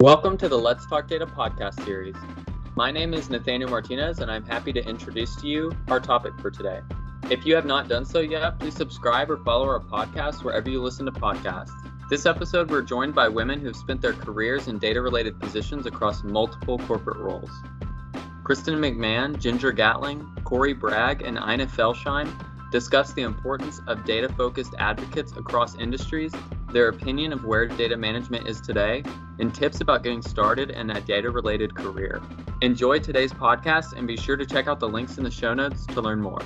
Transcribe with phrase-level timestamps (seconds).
[0.00, 2.16] Welcome to the Let's Talk Data podcast series.
[2.74, 6.50] My name is Nathaniel Martinez, and I'm happy to introduce to you our topic for
[6.50, 6.80] today.
[7.30, 10.82] If you have not done so yet, please subscribe or follow our podcast wherever you
[10.82, 11.72] listen to podcasts.
[12.10, 16.22] This episode, we're joined by women who've spent their careers in data related positions across
[16.22, 17.50] multiple corporate roles.
[18.44, 22.30] Kristen McMahon, Ginger Gatling, Corey Bragg, and Ina Felsheim
[22.70, 26.34] discuss the importance of data focused advocates across industries,
[26.72, 29.02] their opinion of where data management is today,
[29.38, 32.20] and tips about getting started in a data related career.
[32.62, 35.86] Enjoy today's podcast and be sure to check out the links in the show notes
[35.86, 36.40] to learn more.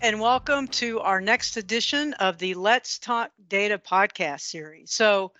[0.00, 4.92] And welcome to our next edition of the Let's Talk Data podcast series.
[4.92, 5.32] So,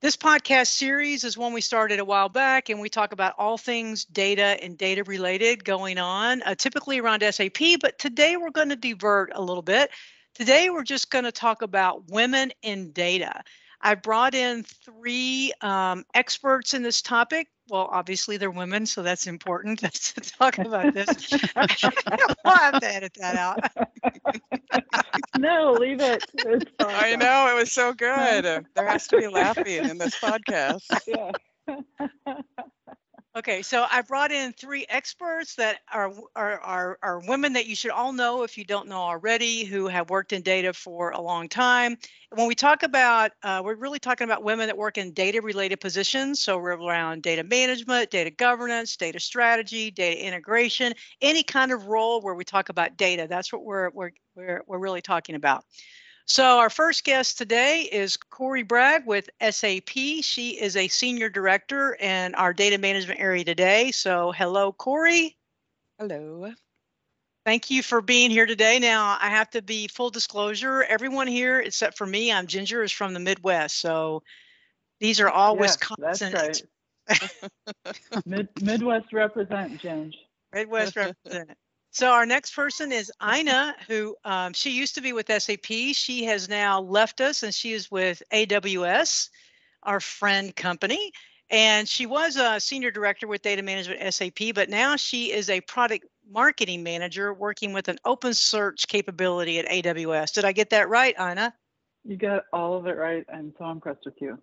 [0.00, 3.58] this podcast series is one we started a while back, and we talk about all
[3.58, 7.58] things data and data related going on, uh, typically around SAP.
[7.80, 9.90] But today we're going to divert a little bit.
[10.38, 13.42] Today we're just going to talk about women in data.
[13.80, 17.48] I brought in three um, experts in this topic.
[17.68, 21.08] Well, obviously they're women, so that's important to talk about this.
[22.44, 23.58] we'll have to edit that out.
[25.36, 26.22] no, leave it.
[26.78, 28.44] I know it was so good.
[28.44, 30.84] There has to be laughing in this podcast.
[31.04, 32.62] Yeah.
[33.38, 37.76] Okay, so I brought in three experts that are, are, are, are, women that you
[37.76, 41.20] should all know if you don't know already, who have worked in data for a
[41.20, 41.96] long time.
[42.34, 45.78] When we talk about, uh, we're really talking about women that work in data related
[45.78, 46.40] positions.
[46.40, 52.20] So we're around data management, data governance, data strategy, data integration, any kind of role
[52.20, 53.28] where we talk about data.
[53.30, 55.64] That's what we're, we're, we're, we're really talking about.
[56.28, 59.88] So, our first guest today is Corey Bragg with SAP.
[60.20, 63.92] She is a senior director in our data management area today.
[63.92, 65.38] So, hello, Corey.
[65.98, 66.52] Hello.
[67.46, 68.78] Thank you for being here today.
[68.78, 70.82] Now, I have to be full disclosure.
[70.82, 73.78] Everyone here, except for me, I'm Ginger, is from the Midwest.
[73.78, 74.22] So,
[75.00, 76.32] these are all yes, Wisconsin.
[76.34, 76.62] That's
[77.08, 78.26] right.
[78.26, 80.18] Mid- Midwest represent, Ginger.
[80.52, 81.56] Midwest represent.
[81.90, 85.66] So our next person is Ina, who um, she used to be with SAP.
[85.66, 89.30] She has now left us, and she is with AWS,
[89.82, 91.12] our friend company.
[91.50, 95.62] And she was a senior director with data management SAP, but now she is a
[95.62, 100.34] product marketing manager working with an open search capability at AWS.
[100.34, 101.54] Did I get that right, Ina?
[102.04, 103.24] You got all of it right.
[103.32, 104.38] I'm so impressed with you.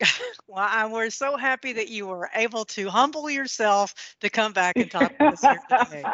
[0.46, 4.76] well, I, we're so happy that you were able to humble yourself to come back
[4.76, 6.04] and talk to us here today.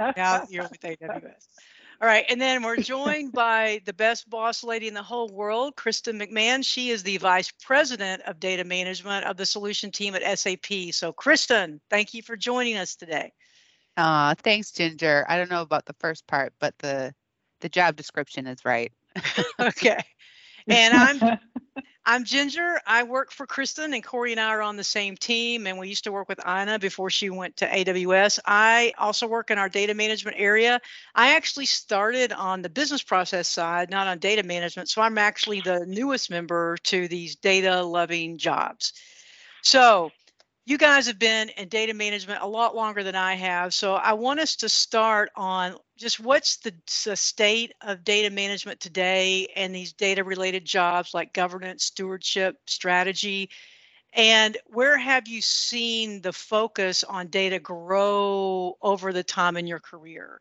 [0.16, 1.46] now you're with AWS.
[2.00, 5.74] All right, and then we're joined by the best boss lady in the whole world,
[5.74, 6.64] Kristen McMahon.
[6.64, 10.92] She is the vice president of data management of the solution team at SAP.
[10.92, 13.32] So, Kristen, thank you for joining us today.
[13.96, 15.26] Uh, thanks, Ginger.
[15.28, 17.12] I don't know about the first part, but the
[17.60, 18.92] the job description is right.
[19.60, 20.00] okay.
[20.68, 21.38] And I'm
[22.10, 22.80] I'm Ginger.
[22.86, 25.66] I work for Kristen, and Corey and I are on the same team.
[25.66, 28.38] And we used to work with Ina before she went to AWS.
[28.46, 30.80] I also work in our data management area.
[31.14, 34.88] I actually started on the business process side, not on data management.
[34.88, 38.94] So I'm actually the newest member to these data loving jobs.
[39.62, 40.10] So
[40.64, 43.74] you guys have been in data management a lot longer than I have.
[43.74, 46.72] So I want us to start on just what's the,
[47.04, 53.50] the, state of data management today and these data related jobs like governance, stewardship, strategy.
[54.14, 59.80] And where have you seen the focus on data grow over the time in your
[59.80, 60.40] career?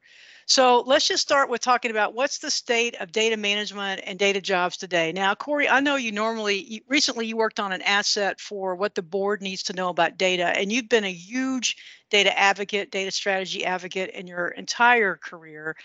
[0.50, 4.40] So let's just start with talking about what's the state of data management and data
[4.40, 5.12] jobs today.
[5.12, 9.02] Now, Corey, I know you normally, recently you worked on an asset for what the
[9.02, 11.76] board needs to know about data, and you've been a huge
[12.10, 15.76] data advocate, data strategy advocate in your entire career.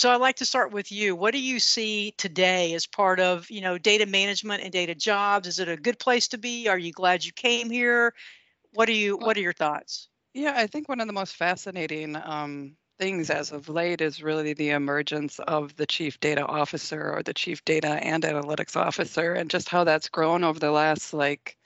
[0.00, 1.14] So I'd like to start with you.
[1.14, 5.46] What do you see today as part of, you know, data management and data jobs?
[5.46, 6.68] Is it a good place to be?
[6.68, 8.14] Are you glad you came here?
[8.72, 9.18] What are you?
[9.18, 10.08] What are your thoughts?
[10.32, 14.54] Yeah, I think one of the most fascinating um, things as of late is really
[14.54, 19.50] the emergence of the chief data officer or the chief data and analytics officer and
[19.50, 21.58] just how that's grown over the last like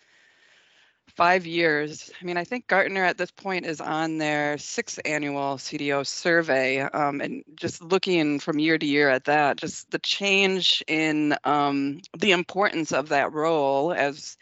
[1.16, 2.11] five years.
[2.20, 6.81] I mean, I think Gartner at this point is on their sixth annual CDO survey.
[6.81, 12.00] Um, and just looking from year to year at that, just the change in um,
[12.19, 14.37] the importance of that role as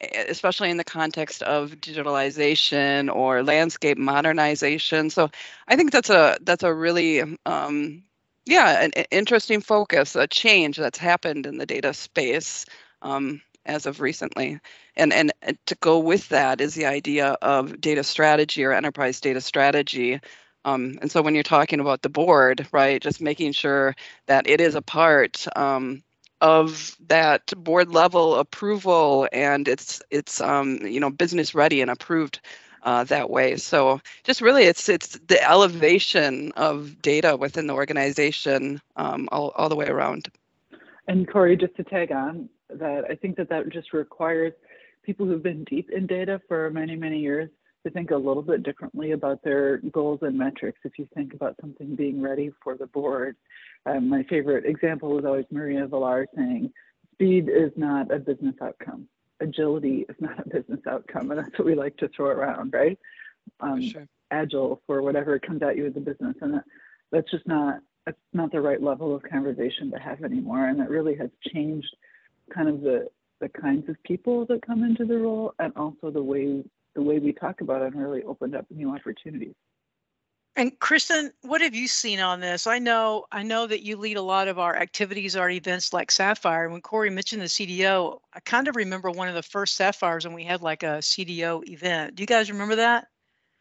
[0.00, 5.10] especially in the context of digitalization or landscape modernization.
[5.10, 5.30] So
[5.66, 8.04] I think that's a that's a really um,
[8.46, 12.64] yeah an, interesting focus, a change that's happened in the data space
[13.02, 14.58] um, as of recently.
[14.96, 15.32] And, and
[15.66, 20.20] to go with that is the idea of data strategy or enterprise data strategy.
[20.64, 23.94] Um, and so when you're talking about the board, right, just making sure
[24.26, 26.02] that it is a part um,
[26.40, 32.40] of that board level approval and it's it's um, you know business ready and approved
[32.82, 33.56] uh, that way.
[33.56, 39.68] So just really, it's it's the elevation of data within the organization um, all, all
[39.68, 40.28] the way around.
[41.06, 44.52] And Corey, just to tag on that, I think that that just requires
[45.02, 47.48] people who've been deep in data for many many years
[47.84, 50.80] to think a little bit differently about their goals and metrics.
[50.84, 53.36] If you think about something being ready for the board,
[53.86, 56.72] um, my favorite example was always Maria Villar saying,
[57.14, 59.08] "Speed is not a business outcome."
[59.40, 62.98] agility is not a business outcome, and that's what we like to throw around, right?
[63.60, 64.08] Um, sure.
[64.30, 66.64] Agile for whatever comes at you as a business, and that,
[67.12, 70.90] that's just not that's not the right level of conversation to have anymore, and that
[70.90, 71.94] really has changed
[72.50, 73.08] kind of the
[73.40, 76.64] the kinds of people that come into the role, and also the way
[76.94, 79.54] the way we talk about it, really opened up new opportunities.
[80.56, 82.66] And Kristen, what have you seen on this?
[82.66, 86.10] I know I know that you lead a lot of our activities, our events like
[86.10, 86.68] Sapphire.
[86.68, 90.34] When Corey mentioned the CDO, I kind of remember one of the first Sapphires when
[90.34, 92.16] we had like a CDO event.
[92.16, 93.06] Do you guys remember that?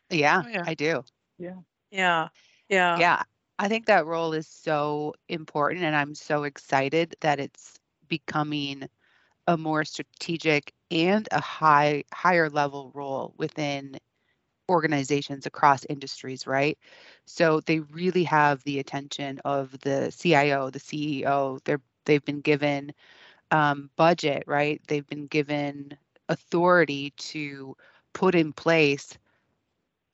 [0.10, 0.64] Yeah, oh, yeah.
[0.66, 1.04] I do.
[1.38, 1.58] Yeah.
[1.92, 2.30] Yeah.
[2.68, 2.98] Yeah.
[2.98, 3.24] Yeah.
[3.60, 8.88] I think that role is so important and I'm so excited that it's becoming
[9.48, 13.98] a more strategic and a high higher level role within
[14.70, 16.78] organizations across industries, right?
[17.26, 21.60] So they really have the attention of the CIO, the CEO.
[21.64, 22.92] They're they've been given
[23.52, 24.82] um, budget, right?
[24.88, 25.98] They've been given
[26.30, 27.76] authority to
[28.14, 29.18] put in place,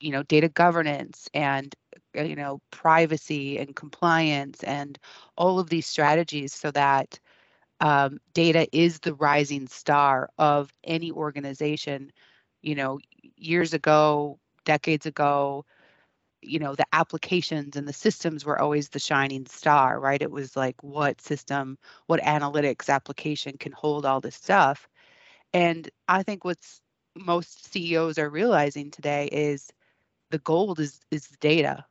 [0.00, 1.74] you know, data governance and
[2.16, 4.98] uh, you know privacy and compliance and
[5.36, 7.18] all of these strategies so that
[7.80, 12.12] um, data is the rising star of any organization
[12.62, 12.98] you know
[13.36, 15.64] years ago decades ago,
[16.42, 20.20] you know, the applications and the systems were always the shining star, right?
[20.20, 24.88] It was like what system, what analytics application can hold all this stuff.
[25.52, 26.80] And I think what's
[27.16, 29.70] most CEOs are realizing today is
[30.30, 31.86] the gold is is data.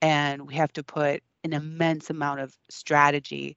[0.00, 3.56] And we have to put an immense amount of strategy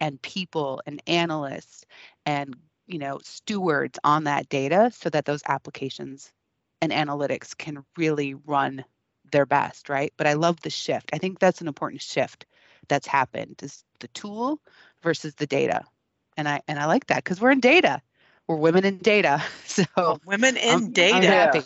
[0.00, 1.84] and people and analysts
[2.26, 2.56] and
[2.86, 6.32] you know stewards on that data so that those applications
[6.80, 8.84] and analytics can really run
[9.32, 10.12] their best, right?
[10.16, 11.10] But I love the shift.
[11.12, 12.46] I think that's an important shift
[12.88, 14.60] that's happened is the tool
[15.02, 15.84] versus the data.
[16.36, 18.00] And I and I like that because we're in data.
[18.46, 19.42] We're women in data.
[19.66, 21.16] So well, women in I'm, data.
[21.16, 21.62] I'm happy.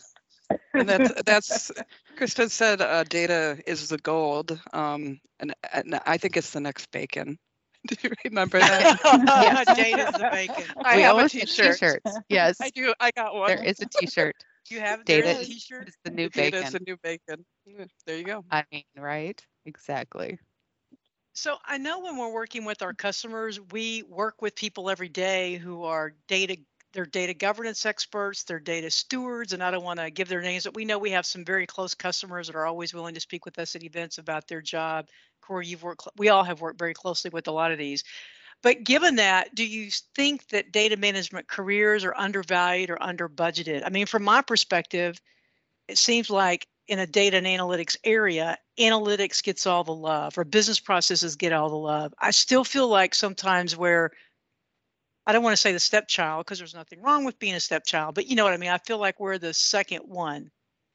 [0.74, 1.72] and that's that's
[2.16, 4.60] Kristen said uh, data is the gold.
[4.72, 7.38] Um, and, and I think it's the next bacon.
[7.88, 9.00] Do you remember that?
[9.04, 9.76] yes.
[9.76, 10.64] Data's the bacon.
[10.84, 11.72] I we have a t-shirt.
[11.74, 12.18] T-shirts.
[12.28, 12.60] Yes.
[12.60, 12.94] I do.
[13.00, 13.48] I got one.
[13.48, 14.36] There is a t-shirt.
[14.70, 15.88] You have data t-shirt.
[15.88, 16.52] It's the new bacon.
[16.52, 17.44] Data is the new bacon.
[18.06, 18.44] There you go.
[18.50, 19.44] I mean, right?
[19.66, 20.38] Exactly.
[21.34, 25.56] So I know when we're working with our customers, we work with people every day
[25.56, 26.56] who are data
[26.92, 30.64] they're data governance experts, they're data stewards, and I don't want to give their names,
[30.64, 33.44] but we know we have some very close customers that are always willing to speak
[33.44, 35.08] with us at events about their job.
[35.40, 38.04] Corey, you've worked, we all have worked very closely with a lot of these.
[38.62, 43.82] But given that, do you think that data management careers are undervalued or under budgeted?
[43.84, 45.20] I mean, from my perspective,
[45.88, 50.44] it seems like in a data and analytics area, analytics gets all the love or
[50.44, 52.14] business processes get all the love.
[52.18, 54.12] I still feel like sometimes where
[55.26, 58.14] I don't want to say the stepchild because there's nothing wrong with being a stepchild,
[58.14, 58.70] but you know what I mean?
[58.70, 60.50] I feel like we're the second one.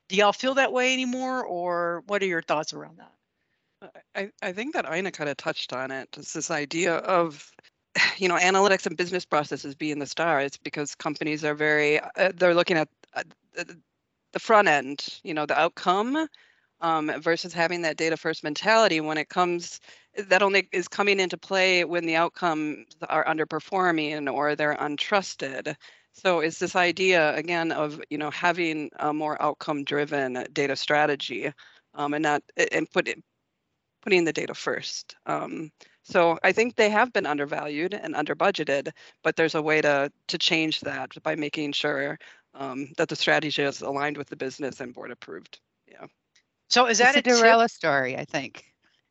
[0.10, 3.94] Do y'all feel that way anymore or what are your thoughts around that?
[4.16, 6.10] I, I think that Ina kind of touched on it.
[6.18, 7.52] It's this idea of,
[8.18, 12.56] you know, analytics and business processes being the stars because companies are very, uh, they're
[12.56, 13.24] looking at uh,
[14.34, 16.28] the front end, you know, the outcome
[16.82, 19.80] um, versus having that data first mentality when it comes,
[20.18, 25.76] that only is coming into play when the outcomes are underperforming or they're untrusted.
[26.14, 31.52] So it's this idea again of you know having a more outcome driven data strategy
[31.94, 33.24] um, and not and put it,
[34.02, 35.16] putting the data first.
[35.26, 35.72] Um,
[36.04, 38.92] so I think they have been undervalued and under budgeted,
[39.24, 42.18] but there's a way to to change that by making sure
[42.56, 45.60] um, that the strategy is aligned with the business and board approved.
[45.88, 46.08] Yeah.
[46.70, 48.18] So is that it's a Cinderella story?
[48.18, 48.66] I think,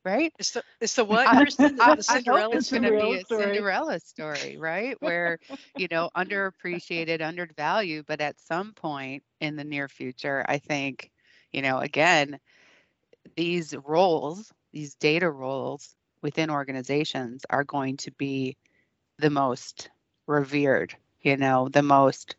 [0.06, 0.32] right?
[0.38, 1.26] It's the it's the what?
[1.26, 2.22] I, the
[2.70, 3.42] going to be a story.
[3.42, 4.96] Cinderella story, right?
[5.00, 5.38] Where
[5.76, 11.10] you know underappreciated, undervalued, but at some point in the near future, I think,
[11.52, 12.38] you know, again,
[13.36, 18.56] these roles these data roles within organizations are going to be
[19.18, 19.90] the most
[20.26, 22.36] revered, you know, the most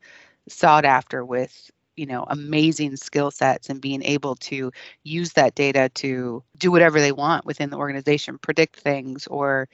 [0.48, 4.72] sought after with you know amazing skill sets and being able to
[5.04, 9.68] use that data to do whatever they want within the organization predict things or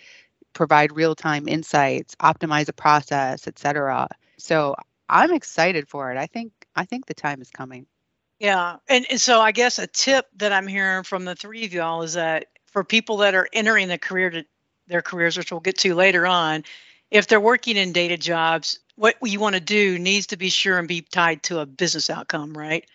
[0.53, 4.07] provide real-time insights, optimize a process, etc.
[4.37, 4.75] So
[5.09, 6.17] I'm excited for it.
[6.17, 7.85] I think I think the time is coming.
[8.39, 8.77] Yeah.
[8.87, 12.03] And, and so I guess a tip that I'm hearing from the three of y'all
[12.03, 14.45] is that for people that are entering the career to
[14.87, 16.63] their careers, which we'll get to later on,
[17.11, 20.77] if they're working in data jobs, what you want to do needs to be sure
[20.77, 22.85] and be tied to a business outcome, right?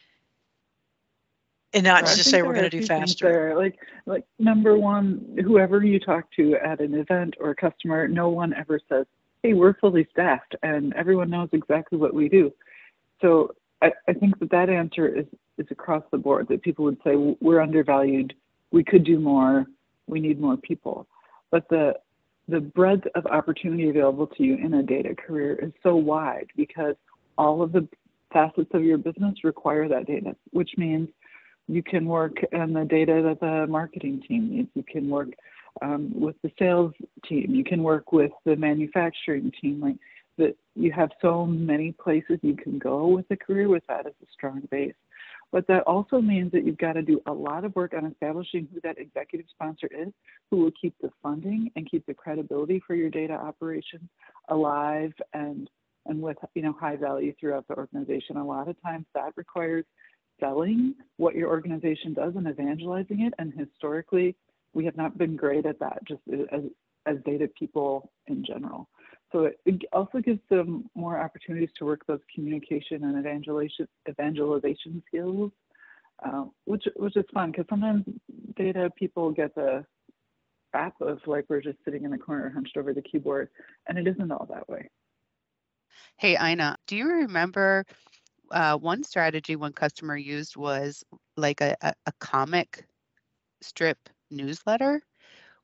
[1.74, 2.16] And not Right.
[2.16, 3.30] Just say we're going to do faster.
[3.30, 3.56] there.
[3.56, 8.30] Like, like number one, whoever you talk to at an event or a customer, no
[8.30, 9.04] one ever says,
[9.42, 12.52] "Hey, we're fully staffed," and everyone knows exactly what we do.
[13.20, 15.26] So I, I think that that answer is
[15.58, 16.48] is across the board.
[16.48, 18.34] That people would say we're undervalued,
[18.70, 19.66] we could do more,
[20.06, 21.06] we need more people.
[21.50, 21.98] But the
[22.48, 26.96] the breadth of opportunity available to you in a data career is so wide because
[27.36, 27.86] all of the
[28.32, 31.08] facets of your business require that data, which means
[31.68, 34.70] you can work in the data that the marketing team needs.
[34.74, 35.28] You can work
[35.82, 36.92] um, with the sales
[37.28, 37.54] team.
[37.54, 39.80] You can work with the manufacturing team.
[39.80, 39.96] Like
[40.38, 44.14] that, you have so many places you can go with a career with that as
[44.22, 44.94] a strong base.
[45.50, 48.68] But that also means that you've got to do a lot of work on establishing
[48.72, 50.12] who that executive sponsor is,
[50.50, 54.08] who will keep the funding and keep the credibility for your data operations
[54.48, 55.70] alive and
[56.06, 58.36] and with you know high value throughout the organization.
[58.36, 59.84] A lot of times that requires
[60.40, 63.34] selling what your organization does and evangelizing it.
[63.38, 64.36] And historically,
[64.72, 66.20] we have not been great at that, just
[66.52, 66.62] as,
[67.06, 68.88] as data people in general.
[69.32, 75.52] So it, also gives them more opportunities to work those communication and evangelization evangelization skills,
[76.24, 78.04] uh, which which is fun because sometimes
[78.56, 79.84] data people get the
[80.72, 83.50] rap of like we're just sitting in the corner hunched over the keyboard,
[83.86, 84.88] and it isn't all that way.
[86.16, 87.84] Hey, Ina, do you remember
[88.50, 91.04] uh, one strategy one customer used was
[91.36, 92.86] like a, a, a comic
[93.60, 93.98] strip
[94.30, 95.02] newsletter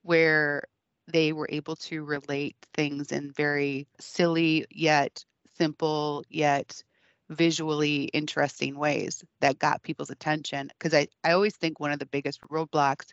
[0.03, 0.63] where
[1.09, 5.25] they were able to relate things in very silly yet
[5.57, 6.83] simple yet
[7.31, 10.69] visually interesting ways that got people's attention.
[10.79, 13.13] Because I, I always think one of the biggest roadblocks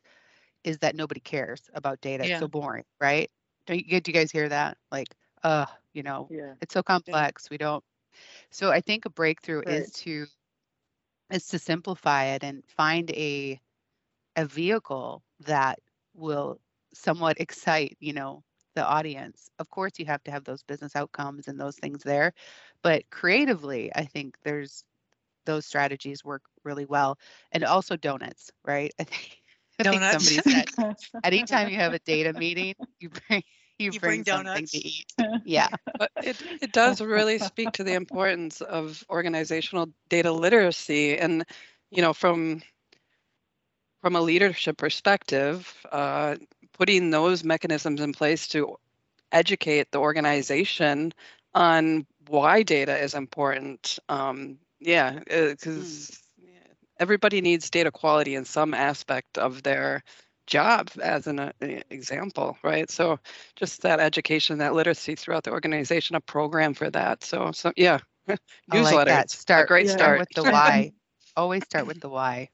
[0.63, 2.25] is that nobody cares about data.
[2.25, 2.31] Yeah.
[2.33, 3.29] it's so boring right?
[3.65, 4.77] Do you, do you guys hear that?
[4.91, 5.10] Like
[5.43, 6.29] uh you know?
[6.31, 6.53] Yeah.
[6.62, 7.50] it's so complex.
[7.50, 7.83] We don't
[8.51, 9.79] so i think a breakthrough Right.
[9.79, 10.25] is to
[11.31, 13.60] is to simplify it and find a
[14.36, 15.79] a vehicle that
[16.13, 16.60] will
[16.93, 18.43] somewhat excite you know
[18.75, 22.33] the audience of course you have to have those business outcomes and those things there
[22.83, 24.83] but creatively i think there's
[25.45, 27.17] those strategies work really well
[27.51, 29.38] and also donuts right i think
[29.79, 30.13] I think Donuts.
[30.13, 30.65] somebody said
[31.24, 33.43] anytime you have a data meeting you bring
[33.79, 34.71] you, You bring, bring donuts.
[34.71, 35.05] to eat
[35.43, 35.67] yeah
[35.98, 41.43] But it, it does really speak to the importance of organizational data literacy and
[41.91, 42.62] you know from
[44.01, 46.36] from a leadership perspective uh,
[46.81, 48.75] putting those mechanisms in place to
[49.31, 51.13] educate the organization
[51.53, 56.19] on why data is important um, yeah because
[57.00, 60.03] everybody needs data quality in some aspect of their
[60.47, 61.51] job as an uh,
[61.91, 63.19] example right so
[63.55, 67.23] just that education, that literacy throughout the organization, a program for that.
[67.23, 68.00] So, so yeah,
[68.71, 68.95] I newsletter.
[68.95, 69.93] like that start a great Yeah.
[69.93, 70.19] start.
[70.19, 70.93] with the why
[71.38, 72.50] always start with the why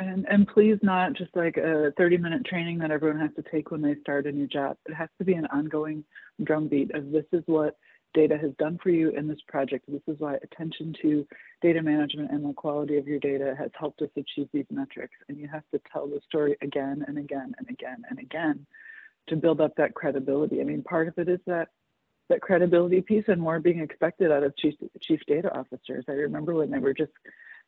[0.00, 3.70] And and please not just like a 30 minute training that everyone has to take
[3.70, 4.78] when they start a new job.
[4.86, 6.04] It has to be an ongoing
[6.42, 7.76] drumbeat of this is what
[8.14, 9.84] data has done for you in this project.
[9.88, 11.26] This is why attention to
[11.60, 15.14] data management and the quality of your data has helped us achieve these metrics.
[15.28, 18.66] And you have to tell the story again and again and again and again
[19.28, 20.62] to build up that credibility.
[20.62, 21.68] I mean, part of it is that
[22.30, 26.06] that credibility piece and more being expected out of chief chief data officers.
[26.08, 27.12] I remember when they were just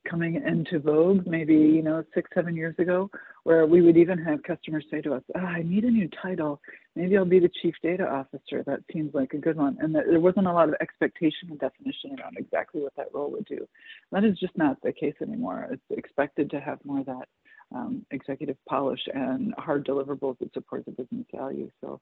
[0.09, 3.11] coming into vogue, maybe you know six seven years ago,
[3.45, 6.61] where we would even have customers say to us, oh, "I need a new title.
[6.97, 8.63] Maybe I'll be the chief data officer.
[8.65, 12.19] That seems like a good one." And there wasn't a lot of expectation and definition
[12.19, 13.67] around exactly what that role would do.
[14.11, 15.69] That is just not the case anymore.
[15.71, 17.29] It's expected to have more of that
[17.75, 21.71] um, executive polish and hard deliverables that support the business value.
[21.81, 22.01] So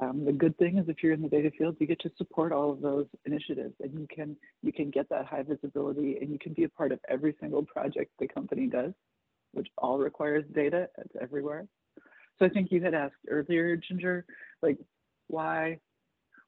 [0.00, 2.52] um, the good thing is if you're in the data field, you get to support
[2.52, 6.38] all of those initiatives and you can you can get that high visibility and you
[6.38, 8.92] can be a part of every single project the company does,
[9.52, 10.88] which all requires data.
[10.98, 11.66] It's everywhere.
[12.38, 14.24] So I think you had asked earlier, Ginger,
[14.62, 14.78] like
[15.28, 15.78] why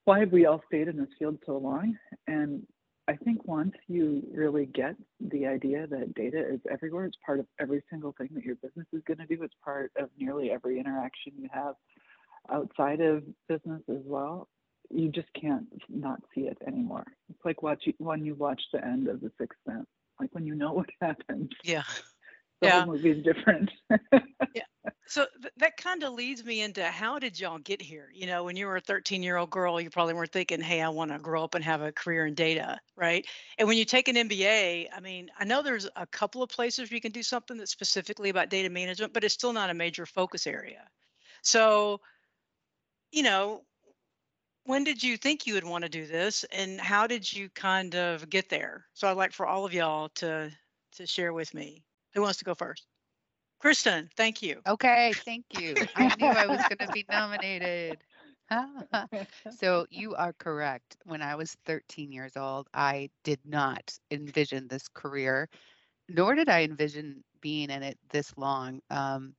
[0.04, 1.96] why have we all stayed in this field so long?
[2.26, 2.62] And
[3.06, 7.46] I think once you really get the idea that data is everywhere, it's part of
[7.60, 9.42] every single thing that your business is going to do.
[9.42, 11.74] It's part of nearly every interaction you have
[12.50, 14.48] outside of business as well.
[14.90, 17.04] You just can't not see it anymore.
[17.30, 19.86] It's like watch when you watch the end of The Sixth Sense.
[20.20, 21.82] Like when you know what happens, Yeah.
[22.60, 22.84] the Yeah.
[22.84, 23.70] whole movie is different.
[24.54, 24.62] Yeah.
[25.06, 28.10] So th- that kind of leads me into how did y'all get here?
[28.14, 30.80] You know, when you were a 13 year old girl, you probably weren't thinking, hey,
[30.82, 33.26] I want to grow up and have a career in data, right?
[33.58, 36.90] And when you take an MBA, I mean, I know there's a couple of places
[36.90, 39.74] where you can do something that's specifically about data management, but it's still not a
[39.74, 40.88] major focus area.
[41.42, 42.00] So,
[43.12, 43.62] you know,
[44.64, 47.94] when did you think you would want to do this and how did you kind
[47.94, 48.86] of get there?
[48.94, 50.50] So I'd like for all of y'all to
[50.96, 51.84] to share with me.
[52.14, 52.86] Who wants to go first?
[53.60, 54.60] Kristen, thank you.
[54.66, 55.74] Okay, thank you.
[55.94, 57.98] I knew I was going to be nominated.
[59.56, 60.96] so you are correct.
[61.04, 65.48] When I was 13 years old, I did not envision this career,
[66.08, 68.80] nor did I envision being in it this long.
[68.90, 69.34] Um,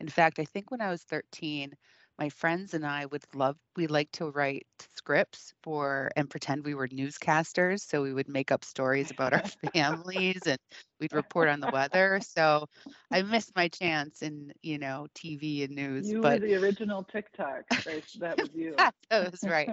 [0.00, 1.74] in fact, I think when I was 13,
[2.18, 6.74] my friends and I would love, we like to write scripts for and pretend we
[6.74, 7.80] were newscasters.
[7.80, 9.42] So we would make up stories about our
[9.74, 10.58] families and
[11.00, 12.20] we'd report on the weather.
[12.22, 12.66] So
[13.12, 16.08] I missed my chance in, you know, TV and news.
[16.08, 17.64] You but were the original TikTok.
[17.86, 18.04] Right?
[18.20, 18.74] That was you.
[19.10, 19.70] that was right.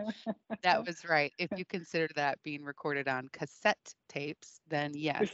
[0.63, 1.31] That was right.
[1.37, 5.29] If you consider that being recorded on cassette tapes, then yes.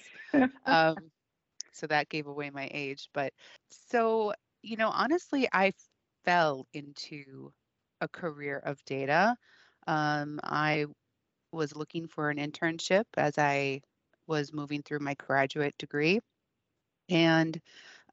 [0.65, 0.97] Um,
[1.71, 3.09] so that gave away my age.
[3.13, 3.33] But
[3.69, 5.71] so, you know, honestly, I
[6.29, 7.51] fell into
[8.01, 9.35] a career of data.
[9.87, 10.85] Um, I
[11.51, 13.81] was looking for an internship as I
[14.27, 16.19] was moving through my graduate degree.
[17.09, 17.59] And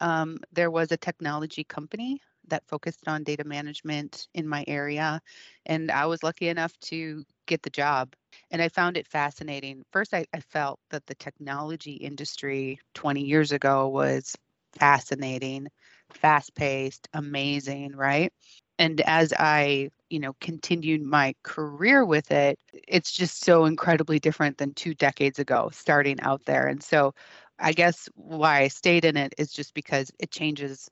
[0.00, 5.20] um, there was a technology company that focused on data management in my area.
[5.66, 8.14] And I was lucky enough to get the job.
[8.50, 9.84] And I found it fascinating.
[9.92, 14.36] First, I, I felt that the technology industry 20 years ago was
[14.78, 15.68] fascinating,
[16.12, 18.32] fast paced, amazing, right?
[18.78, 24.58] And as I, you know, continued my career with it, it's just so incredibly different
[24.58, 26.66] than two decades ago starting out there.
[26.66, 27.14] And so
[27.58, 30.90] I guess why I stayed in it is just because it changes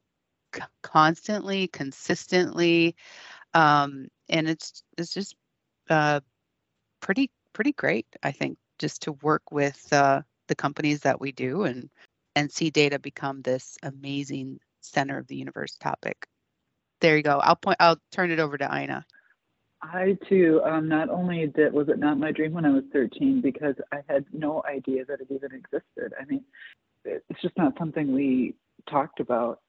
[0.83, 2.97] constantly, consistently,
[3.54, 5.37] um, and it's it's just
[5.90, 6.21] uh,
[7.00, 8.06] pretty pretty great.
[8.23, 11.90] I think just to work with uh, the companies that we do and
[12.37, 16.27] and see data become this amazing center of the universe topic.
[17.01, 17.38] There you go.
[17.38, 17.77] I'll point.
[17.81, 19.05] I'll turn it over to Ina.
[19.83, 23.42] I too, um, not only did was it not my dream when I was 13
[23.42, 26.14] because I had no idea that it even existed.
[26.18, 26.42] I mean,
[27.05, 28.55] it's just not something we
[28.88, 29.61] talked about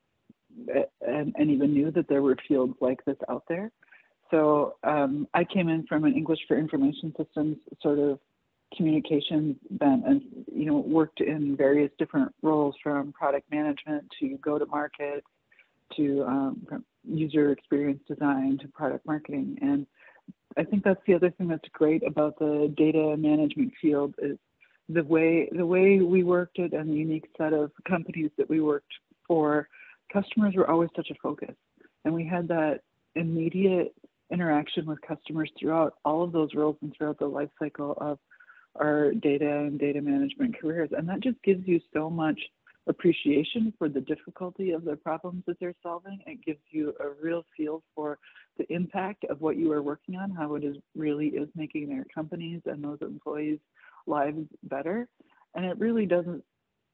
[1.01, 3.71] and, and even knew that there were fields like this out there.
[4.31, 8.19] So um, I came in from an English for Information Systems sort of
[8.75, 10.21] communications bent and
[10.53, 15.23] you know worked in various different roles from product management to go to market
[15.95, 19.57] to um, user experience design to product marketing.
[19.61, 19.85] And
[20.57, 24.37] i think that's the other thing that's great about the data management field is
[24.89, 28.61] the way the way we worked it and the unique set of companies that we
[28.61, 28.93] worked
[29.27, 29.67] for
[30.11, 31.55] customers were always such a focus.
[32.03, 32.81] And we had that
[33.15, 33.93] immediate
[34.31, 38.19] interaction with customers throughout all of those roles and throughout the life cycle of
[38.75, 40.89] our data and data management careers.
[40.95, 42.39] And that just gives you so much
[42.87, 46.19] appreciation for the difficulty of the problems that they're solving.
[46.27, 48.19] It gives you a real feel for
[48.57, 52.05] the impact of what you are working on, how it is really is making their
[52.13, 53.59] companies and those employees'
[54.05, 55.07] lives better.
[55.55, 56.43] And it really doesn't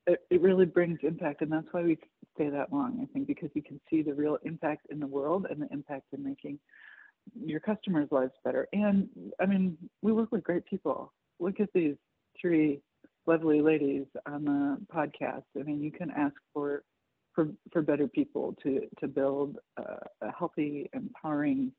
[0.08, 1.98] it, it really brings impact and that's why we
[2.34, 5.46] stay that long, I think, because you can see the real impact in the world
[5.50, 6.58] and the impact in making
[7.46, 8.68] your customers' lives better.
[8.74, 11.96] And I mean, we work with great people look at these
[12.40, 12.82] three
[13.28, 15.44] lovely ladies on the podcast.
[15.60, 16.84] I mean, you can ask for
[17.34, 21.72] for for better people to to build a, a healthy, empowering,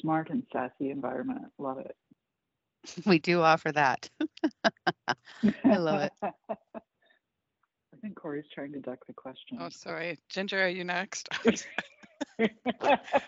[0.00, 1.46] smart, and sassy environment.
[1.58, 1.96] Love it.
[3.06, 4.10] We do offer that.
[5.64, 6.12] I love it.
[6.22, 9.56] I think Corey's trying to duck the question.
[9.58, 10.18] Oh, sorry.
[10.28, 11.30] Ginger, are you next?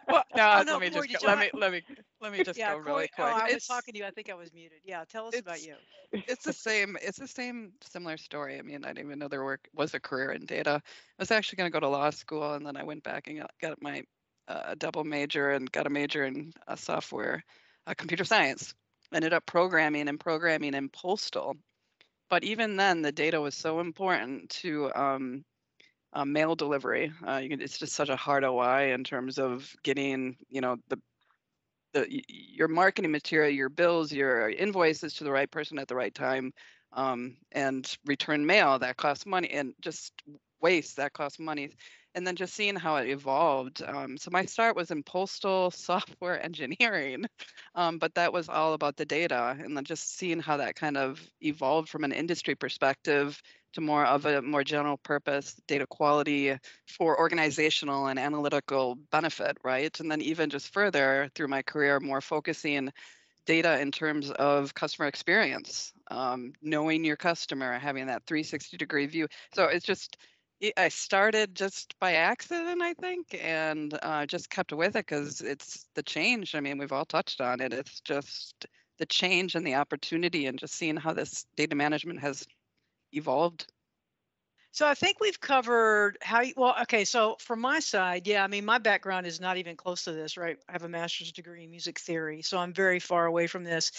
[0.08, 1.82] well, no, Oh, no, let me Corey, just go, let me let me
[2.20, 3.26] let me just yeah, go Corey, really quick.
[3.26, 4.06] oh, I was talking to you.
[4.06, 4.78] I think I was muted.
[4.84, 5.74] Yeah, tell us about you.
[6.12, 9.42] it's the same it's the same similar story i mean i didn't even know there
[9.44, 12.54] were, was a career in data i was actually going to go to law school
[12.54, 14.02] and then i went back and got, got my
[14.48, 17.42] uh, double major and got a major in uh, software
[17.86, 18.74] uh, computer science
[19.12, 21.56] ended up programming and programming in postal
[22.30, 25.44] but even then the data was so important to um,
[26.12, 30.36] uh, mail delivery uh, can, it's just such a hard ROI in terms of getting
[30.48, 30.98] you know the
[31.92, 36.14] the your marketing material, your bills, your invoices to the right person at the right
[36.14, 36.52] time,
[36.92, 40.12] um, and return mail that costs money, and just
[40.60, 41.70] waste that costs money,
[42.14, 43.82] and then just seeing how it evolved.
[43.82, 47.26] Um, so my start was in postal software engineering,
[47.74, 50.96] um, but that was all about the data, and then just seeing how that kind
[50.96, 53.40] of evolved from an industry perspective
[53.76, 56.58] to more of a more general purpose data quality
[56.88, 60.00] for organizational and analytical benefit, right?
[60.00, 62.90] And then even just further through my career, more focusing
[63.44, 69.28] data in terms of customer experience, um, knowing your customer, having that 360 degree view.
[69.54, 70.16] So it's just,
[70.78, 75.86] I started just by accident, I think, and uh, just kept with it because it's
[75.94, 76.54] the change.
[76.54, 77.74] I mean, we've all touched on it.
[77.74, 78.66] It's just
[78.98, 82.46] the change and the opportunity, and just seeing how this data management has
[83.12, 83.66] evolved.
[84.72, 87.04] So I think we've covered how you, well, okay.
[87.04, 90.36] So from my side, yeah, I mean, my background is not even close to this,
[90.36, 90.58] right?
[90.68, 93.92] I have a master's degree in music theory, so I'm very far away from this.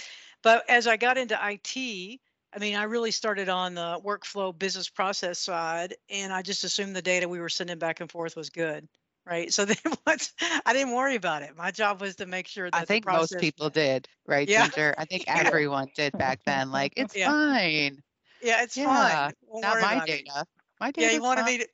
[0.43, 2.21] But as I got into IT,
[2.53, 6.95] I mean, I really started on the workflow business process side, and I just assumed
[6.95, 8.87] the data we were sending back and forth was good,
[9.25, 9.51] right?
[9.51, 10.33] So then once
[10.65, 11.55] I didn't worry about it.
[11.55, 14.67] My job was to make sure that I think most people did, right, Yeah.
[14.67, 14.93] Ginger?
[14.97, 16.71] I think everyone did back then.
[16.71, 17.33] Like, it's Yeah.
[17.35, 18.03] fine.
[18.41, 19.33] Yeah, it's Yeah, fine.
[19.47, 20.17] Won't Not my about it.
[20.17, 20.45] data.
[20.79, 21.15] My Yeah, data.
[21.15, 21.67] you wanted me to.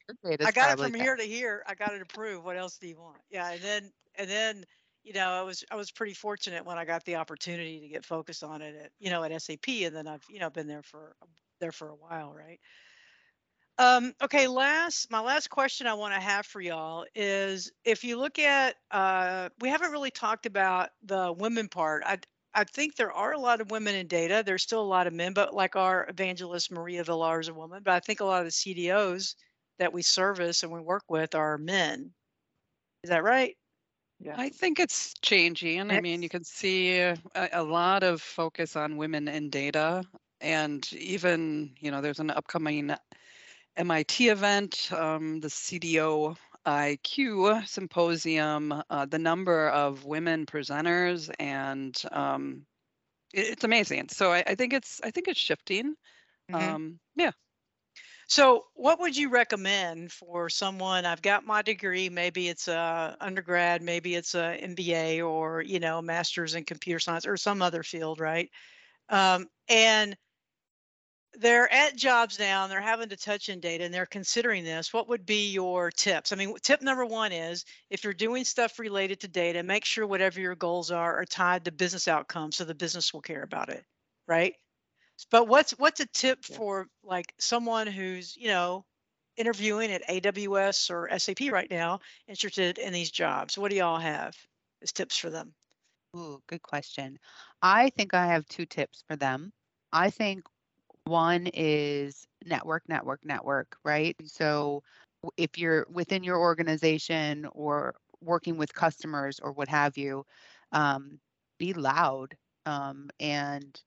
[0.45, 1.03] I got it from better.
[1.03, 1.63] here to here.
[1.67, 2.43] I got it approved.
[2.43, 3.17] What else do you want?
[3.29, 4.65] Yeah, and then and then
[5.03, 8.05] you know I was I was pretty fortunate when I got the opportunity to get
[8.05, 10.83] focused on it at you know at SAP, and then I've you know been there
[10.83, 11.15] for
[11.59, 12.59] there for a while, right?
[13.79, 18.17] Um, okay, last my last question I want to have for y'all is if you
[18.19, 22.03] look at uh, we haven't really talked about the women part.
[22.05, 22.19] I
[22.55, 24.43] I think there are a lot of women in data.
[24.45, 27.81] There's still a lot of men, but like our evangelist Maria Villar is a woman.
[27.83, 29.35] But I think a lot of the CDOs
[29.79, 32.11] that we service and we work with are men.
[33.03, 33.57] Is that right?
[34.19, 34.35] Yeah.
[34.37, 35.91] I think it's changing.
[35.91, 40.03] I mean, you can see a, a lot of focus on women in data,
[40.39, 42.95] and even you know, there's an upcoming
[43.75, 48.73] MIT event, um, the CDO IQ symposium.
[48.89, 52.65] Uh, the number of women presenters, and um,
[53.33, 54.09] it- it's amazing.
[54.09, 55.95] So I, I think it's I think it's shifting.
[56.51, 56.55] Mhm.
[56.55, 57.31] Um, yeah.
[58.27, 61.05] So, what would you recommend for someone?
[61.05, 62.09] I've got my degree.
[62.09, 67.25] Maybe it's a undergrad, maybe it's a MBA, or you know, master's in computer science,
[67.27, 68.49] or some other field, right?
[69.09, 70.17] Um, and
[71.39, 74.93] they're at jobs now, and they're having to touch in data, and they're considering this.
[74.93, 76.31] What would be your tips?
[76.31, 80.05] I mean, tip number one is if you're doing stuff related to data, make sure
[80.05, 83.69] whatever your goals are are tied to business outcomes, so the business will care about
[83.69, 83.83] it,
[84.27, 84.53] right?
[85.31, 88.85] But what's what's a tip for like someone who's you know
[89.37, 93.57] interviewing at AWS or SAP right now, interested in these jobs?
[93.57, 94.35] What do y'all have
[94.81, 95.53] as tips for them?
[96.15, 97.17] Ooh, good question.
[97.61, 99.51] I think I have two tips for them.
[99.91, 100.43] I think
[101.05, 104.15] one is network, network, network, right?
[104.25, 104.83] So
[105.37, 110.25] if you're within your organization or working with customers or what have you,
[110.71, 111.19] um,
[111.59, 112.35] be loud
[112.65, 113.79] um, and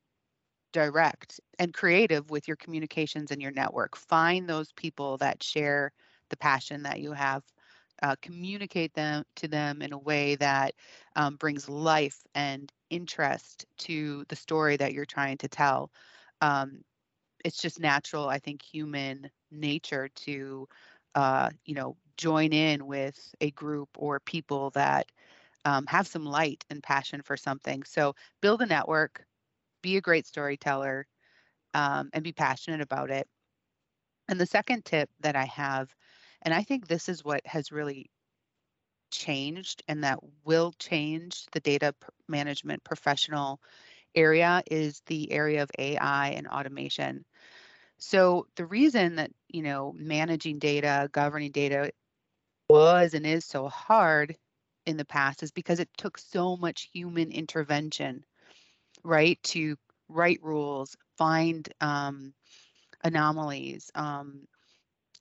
[0.73, 3.97] direct and creative with your communications and your network.
[3.97, 5.93] Find those people that share
[6.31, 7.43] the passion that you have.
[8.03, 10.75] Uh, communicate them to them in a way that
[11.17, 15.91] um, brings life and interest to the story that you're trying to tell.
[16.43, 16.83] Um,
[17.47, 20.69] it's just natural, I think, human nature to,
[21.15, 25.07] uh, you know, join in with a group or people that
[25.65, 27.85] um, have some light and passion for something.
[27.85, 29.25] So build a network,
[29.83, 31.07] be a great storyteller,
[31.75, 33.29] um, and be passionate about it.
[34.29, 35.95] And the second tip that I have,
[36.43, 38.11] and I think this is what has really
[39.11, 41.95] changed and that will change the data
[42.29, 43.61] management professional
[44.15, 47.25] area is the area of AI and automation.
[47.99, 51.93] So the reason that, you know, managing data, governing data
[52.69, 54.37] was and is so hard
[54.87, 58.25] in the past is because it took so much human intervention,
[59.03, 59.77] right, to
[60.09, 62.33] write rules, find um,
[63.03, 64.47] anomalies, um,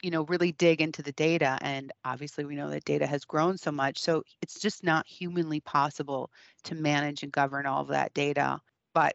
[0.01, 1.57] you know, really dig into the data.
[1.61, 3.99] And obviously, we know that data has grown so much.
[3.99, 6.29] So it's just not humanly possible
[6.65, 8.59] to manage and govern all of that data
[8.95, 9.13] but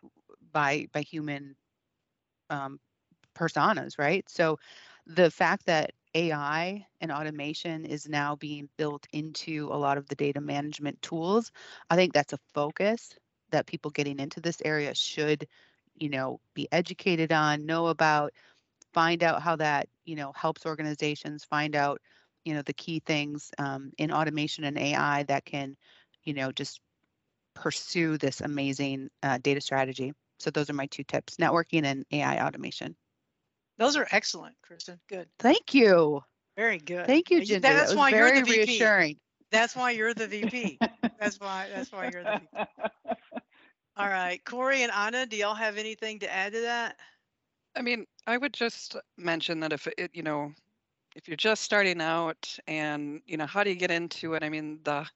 [0.52, 1.56] by by human
[2.50, 2.78] um,
[3.40, 4.28] personas, right?
[4.28, 4.58] So
[5.06, 10.16] the fact that AI and automation is now being built into a lot of the
[10.16, 11.52] data management tools,
[11.90, 13.14] I think that's a focus
[13.50, 15.46] that people getting into this area should,
[15.96, 18.32] you know, be educated on, know about,
[18.94, 22.00] find out how that, you know, helps organizations find out,
[22.44, 25.76] you know, the key things um, in automation and AI that can,
[26.24, 26.80] you know, just
[27.54, 30.12] pursue this amazing uh, data strategy.
[30.40, 32.96] So those are my two tips: networking and AI automation.
[33.80, 35.00] Those are excellent, Kristen.
[35.08, 36.22] Good, Thank you,
[36.56, 37.06] very good.
[37.06, 37.60] thank you, Yeah, Ginger.
[37.60, 38.72] That's that why very you're the VP.
[38.72, 39.16] reassuring.
[39.50, 40.78] That's why you're the VP.
[41.18, 41.68] That's why.
[41.74, 42.64] That's why you're the VP.
[43.96, 46.96] All right, Corey and Anna, do y'all have anything to add to that?
[47.74, 50.52] I mean, I would just mention that if it, you know,
[51.16, 54.42] if you're just starting out and, you know, how do you get into it?
[54.44, 55.06] I mean, the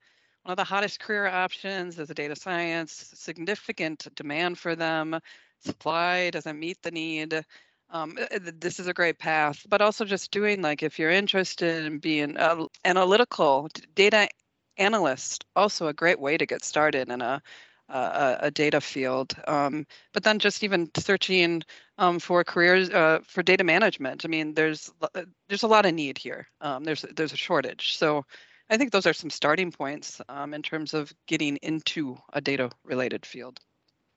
[0.43, 5.19] one of the hottest career options is a data science, significant demand for them,
[5.61, 7.45] supply doesn't meet the need.
[7.91, 11.85] Um, uh, this is a great path, but also just doing like if you're interested
[11.85, 14.29] in being uh, analytical data
[14.77, 17.43] analyst, also a great way to get started in a
[17.89, 19.35] a, a data field.
[19.47, 21.63] Um, but then just even searching
[21.99, 24.25] um, for careers uh, for data management.
[24.25, 26.49] I mean, there's uh, there's a lot of need here.
[26.61, 27.97] Um, there's there's a shortage.
[27.97, 28.25] So
[28.71, 32.71] I think those are some starting points um, in terms of getting into a data
[32.85, 33.61] related field.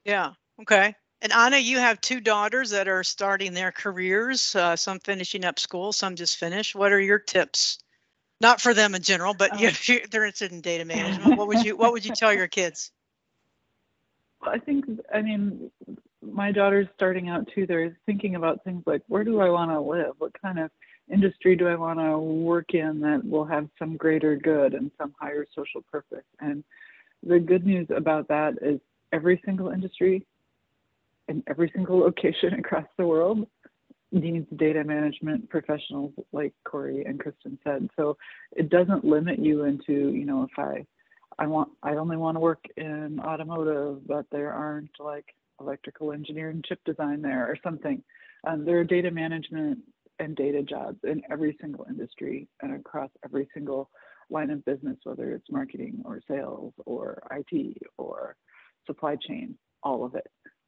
[0.06, 0.34] Yeah.
[0.62, 0.96] Okay.
[1.22, 5.58] And Anna, you have two daughters that are starting their careers, uh, some finishing up
[5.58, 6.76] school, some just finished.
[6.76, 7.80] What are your tips?
[8.40, 11.66] Not for them in general, but um, if they're interested in data management, what would
[11.66, 12.92] you what would you tell your kids?
[14.44, 15.72] I think, I mean,
[16.22, 17.66] my daughter's starting out too.
[17.66, 20.14] They're thinking about things like, where do I want to live?
[20.20, 20.70] What kind of
[21.12, 25.16] industry do I want to work in that will have some greater good and some
[25.20, 26.26] higher social purpose?
[26.40, 26.64] And
[27.24, 28.80] the good news about that is
[29.12, 30.24] every single industry
[31.28, 33.48] in every single location across the world
[34.12, 37.90] needs data management professionals like Corey and Kristen said.
[37.98, 38.18] So
[38.54, 40.86] it doesn't limit you into, you know, if I
[41.40, 45.26] I want I only want to work in automotive, but there aren't like
[45.60, 48.02] electrical engineering chip design there or something.
[48.46, 49.80] Um, there are data management
[50.20, 53.90] and data jobs in every single industry and across every single
[54.30, 58.36] line of business, whether it's marketing or sales or IT or
[58.86, 60.28] supply chain, all of it.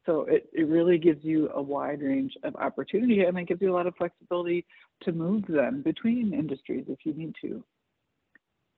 [0.10, 3.72] So it, it really gives you a wide range of opportunity and it gives you
[3.72, 4.65] a lot of flexibility
[5.04, 7.63] to move them between industries if you need to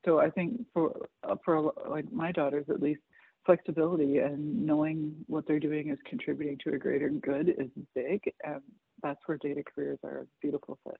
[0.05, 3.01] so I think for uh, for like my daughters at least,
[3.45, 8.61] flexibility and knowing what they're doing is contributing to a greater good is big, and
[9.01, 10.97] that's where data careers are a beautiful fit.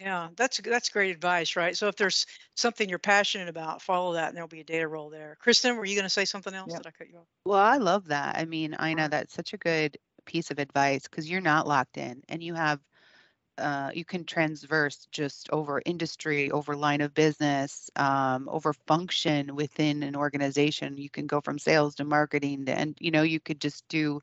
[0.00, 1.76] Yeah, that's that's great advice, right?
[1.76, 2.26] So if there's
[2.56, 5.36] something you're passionate about, follow that, and there'll be a data role there.
[5.40, 6.72] Kristen, were you going to say something else?
[6.72, 7.26] Did I cut you off?
[7.44, 8.36] Well, I love that.
[8.36, 11.96] I mean, I know that's such a good piece of advice because you're not locked
[11.96, 12.80] in, and you have
[13.58, 20.02] uh, you can transverse just over industry, over line of business, um, over function within
[20.02, 20.96] an organization.
[20.96, 24.20] You can go from sales to marketing, to, and you know you could just do,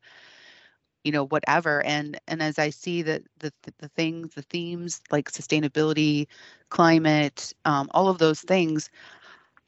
[1.03, 1.83] you know, whatever.
[1.83, 6.27] And and as I see that the, the things, the themes like sustainability,
[6.69, 8.89] climate, um, all of those things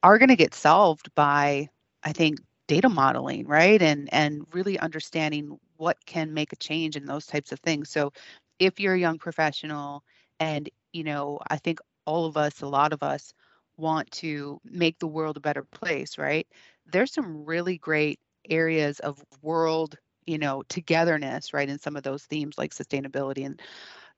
[0.03, 1.69] are going to get solved by,
[2.03, 3.81] I think, data modeling, right?
[3.81, 7.89] And and really understanding what can make a change in those types of things.
[7.89, 8.11] So
[8.59, 10.03] if you're a young professional
[10.39, 13.33] and you know i think all of us a lot of us
[13.77, 16.47] want to make the world a better place right
[16.91, 18.19] there's some really great
[18.49, 23.61] areas of world you know togetherness right in some of those themes like sustainability and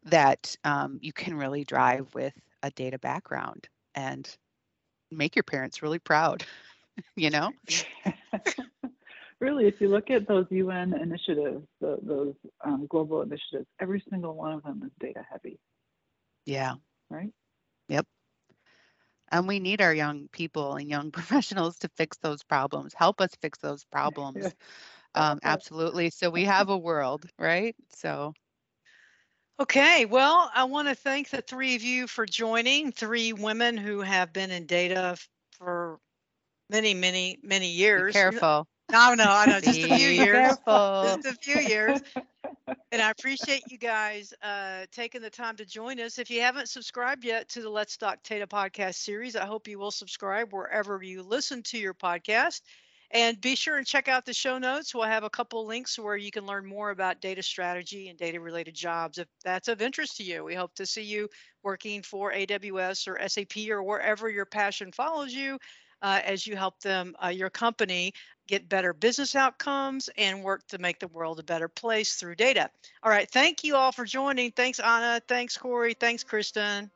[0.04, 4.38] that um, you can really drive with a data background and
[5.12, 6.44] make your parents really proud
[7.16, 7.52] you know
[9.40, 14.34] really, if you look at those UN initiatives, the, those um, global initiatives, every single
[14.34, 15.60] one of them is data heavy.
[16.46, 16.76] Yeah.
[17.10, 17.32] Right?
[17.90, 18.06] Yep.
[19.32, 23.32] And we need our young people and young professionals to fix those problems, help us
[23.42, 24.54] fix those problems.
[25.16, 26.10] Um, absolutely.
[26.10, 27.76] So we have a world, right?
[27.96, 28.34] So.
[29.58, 32.92] Okay, well, I want to thank the three of you for joining.
[32.92, 35.18] Three women who have been in data
[35.52, 35.98] for
[36.70, 38.14] many, many, many years.
[38.14, 38.68] Be careful.
[38.92, 40.58] No, no, I know, just a few years.
[40.66, 41.04] Careful.
[41.06, 42.02] Just a few years.
[42.92, 46.18] And I appreciate you guys uh, taking the time to join us.
[46.18, 49.78] If you haven't subscribed yet to the Let's Talk Data podcast series, I hope you
[49.78, 52.62] will subscribe wherever you listen to your podcast.
[53.16, 54.94] And be sure and check out the show notes.
[54.94, 58.42] We'll have a couple links where you can learn more about data strategy and data
[58.42, 60.44] related jobs if that's of interest to you.
[60.44, 61.30] We hope to see you
[61.64, 65.58] working for AWS or SAP or wherever your passion follows you
[66.02, 68.12] uh, as you help them, uh, your company,
[68.48, 72.70] get better business outcomes and work to make the world a better place through data.
[73.02, 73.32] All right.
[73.32, 74.52] Thank you all for joining.
[74.52, 75.22] Thanks, Anna.
[75.26, 75.94] Thanks, Corey.
[75.94, 76.92] Thanks, Kristen.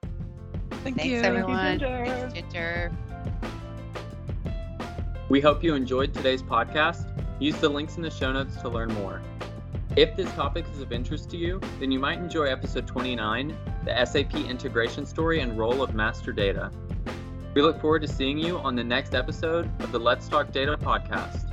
[0.84, 1.22] Thank Thanks, you.
[1.22, 1.80] everyone.
[1.80, 2.92] Thanks, Ginger.
[5.30, 7.06] We hope you enjoyed today's podcast.
[7.40, 9.22] Use the links in the show notes to learn more.
[9.96, 14.06] If this topic is of interest to you, then you might enjoy episode 29, the
[14.06, 16.72] SAP integration story and role of master data.
[17.54, 20.76] We look forward to seeing you on the next episode of the Let's Talk Data
[20.76, 21.49] podcast.